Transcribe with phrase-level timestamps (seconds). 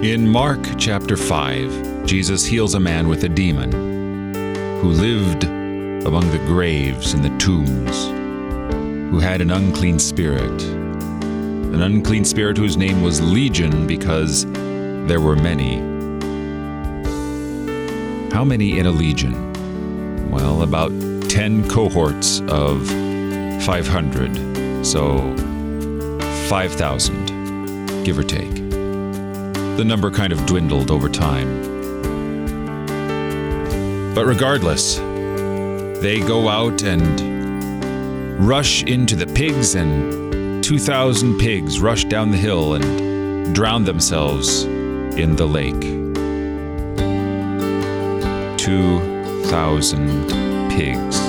[0.00, 3.72] Mark chapter 5, Jesus heals a man with a demon
[4.80, 8.06] who lived among the graves and the tombs,
[9.10, 10.62] who had an unclean spirit.
[10.62, 15.78] An unclean spirit whose name was Legion because there were many.
[18.32, 20.30] How many in a legion?
[20.30, 20.92] Well, about
[21.28, 22.86] 10 cohorts of
[23.64, 25.34] 500, so
[26.48, 28.67] 5,000, give or take.
[29.78, 31.62] The number kind of dwindled over time.
[34.12, 34.96] But regardless,
[36.00, 42.74] they go out and rush into the pigs, and 2,000 pigs rush down the hill
[42.74, 45.80] and drown themselves in the lake.
[48.58, 50.28] 2,000
[50.72, 51.20] pigs.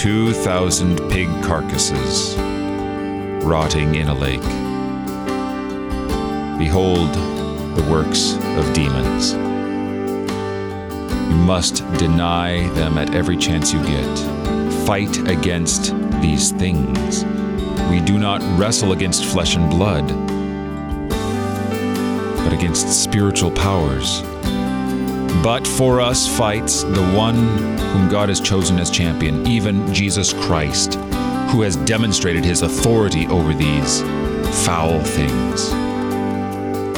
[0.00, 2.36] 2,000 pig carcasses
[3.44, 4.75] rotting in a lake.
[6.58, 7.12] Behold
[7.76, 9.34] the works of demons.
[11.30, 14.18] You must deny them at every chance you get.
[14.86, 17.24] Fight against these things.
[17.90, 20.08] We do not wrestle against flesh and blood,
[22.38, 24.22] but against spiritual powers.
[25.42, 27.36] But for us fights the one
[27.78, 30.94] whom God has chosen as champion, even Jesus Christ,
[31.50, 34.00] who has demonstrated his authority over these
[34.64, 35.85] foul things.